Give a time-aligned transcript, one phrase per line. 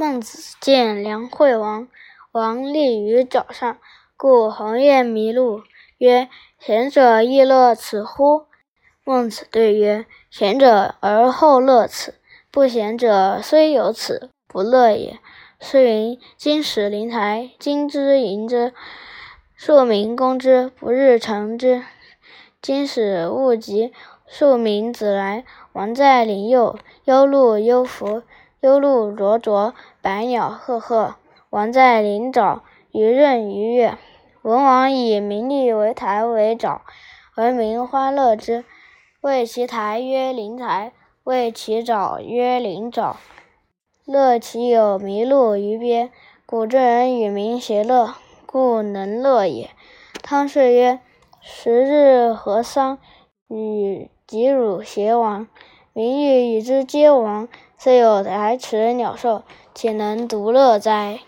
[0.00, 1.86] 孟子见梁惠王，
[2.32, 3.76] 王立于沼上，
[4.16, 5.60] 故鸿雁迷路，
[5.98, 8.46] 曰：“贤者亦乐此乎？”
[9.04, 12.14] 孟子对曰：“贤者而后乐此，
[12.50, 15.18] 不贤者虽有此，不乐也。”
[15.60, 18.72] 是云：“金石灵台，金之营之，
[19.54, 21.84] 庶民攻之，不日成之。
[22.62, 23.92] 今使勿急，
[24.26, 25.44] 庶民子来，
[25.74, 28.22] 王在灵右，忧鹿忧福，
[28.60, 29.72] 忧鹿灼灼，
[30.02, 31.14] 百鸟赫赫。
[31.48, 32.60] 王在林沼，
[32.92, 33.96] 鱼闰鱼跃。
[34.42, 36.80] 文王以名利为台为沼，
[37.34, 38.66] 而民欢乐之，
[39.22, 40.92] 谓其台曰灵台，
[41.24, 43.14] 谓其沼曰灵沼。”
[44.04, 46.10] 乐其有麋鹿于边，
[46.44, 49.70] 古之人与民谐乐，故能乐也。
[50.22, 51.00] 汤氏曰
[51.40, 52.98] ：“十日和丧，
[53.48, 55.46] 与吉汝偕亡，
[55.94, 57.48] 民欲与之皆亡，
[57.82, 59.42] 虽有来迟鸟兽，
[59.74, 61.20] 岂能独乐哉？”